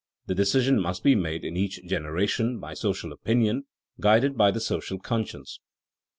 [0.25, 3.65] The decision must be made in each generation by social opinion,
[3.99, 5.59] guided by the social conscience.